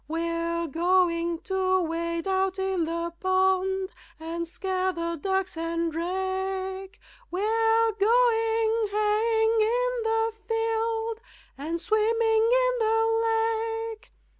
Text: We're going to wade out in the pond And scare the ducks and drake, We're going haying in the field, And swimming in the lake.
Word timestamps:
We're 0.07 0.65
going 0.65 1.41
to 1.43 1.79
wade 1.83 2.27
out 2.27 2.57
in 2.57 2.85
the 2.85 3.13
pond 3.19 3.89
And 4.19 4.47
scare 4.47 4.91
the 4.91 5.15
ducks 5.15 5.55
and 5.55 5.91
drake, 5.91 6.99
We're 7.29 7.91
going 7.99 8.87
haying 8.91 9.61
in 9.61 9.93
the 10.03 10.31
field, 10.47 11.21
And 11.55 11.79
swimming 11.79 12.49
in 12.51 12.79
the 12.79 13.27
lake. 13.29 14.11